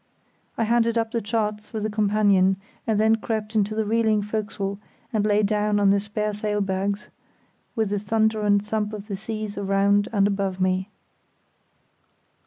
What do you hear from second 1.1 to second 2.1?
the chart through the